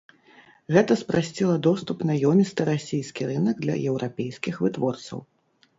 Гэта 0.75 0.95
спрасціла 1.01 1.57
доступ 1.69 2.01
на 2.11 2.15
ёмісты 2.31 2.61
расійскі 2.73 3.29
рынак 3.35 3.57
для 3.69 3.75
еўрапейскіх 3.95 4.55
вытворцаў. 4.65 5.19